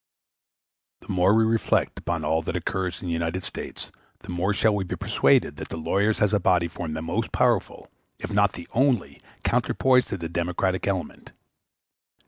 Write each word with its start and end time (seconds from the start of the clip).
The 1.01 1.13
more 1.13 1.35
we 1.35 1.43
reflect 1.43 1.99
upon 1.99 2.25
all 2.25 2.41
that 2.41 2.55
occurs 2.55 3.01
in 3.03 3.05
the 3.05 3.13
United 3.13 3.43
States 3.43 3.91
the 4.21 4.31
more 4.31 4.51
shall 4.51 4.73
we 4.73 4.83
be 4.83 4.95
persuaded 4.95 5.57
that 5.57 5.69
the 5.69 5.77
lawyers 5.77 6.21
as 6.23 6.33
a 6.33 6.39
body 6.39 6.67
form 6.67 6.93
the 6.93 7.03
most 7.03 7.31
powerful, 7.31 7.87
if 8.17 8.33
not 8.33 8.53
the 8.53 8.67
only, 8.73 9.21
counterpoise 9.43 10.07
to 10.07 10.17
the 10.17 10.27
democratic 10.27 10.87
element. 10.87 11.33